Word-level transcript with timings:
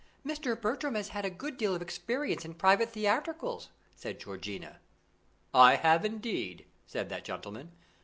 "Mr. 0.25 0.59
Bertram 0.59 0.95
has 0.95 1.09
had 1.09 1.25
a 1.25 1.29
good 1.29 1.57
deal 1.57 1.75
of 1.75 1.81
experience 1.83 2.43
in 2.43 2.55
private 2.55 2.89
theatricals," 2.89 3.69
said 3.95 4.19
Georgiana. 4.19 4.79
"I 5.53 5.75
have, 5.75 6.03
indeed," 6.03 6.65
said 6.87 7.07
that 7.09 7.23
gentlemen. 7.23 7.71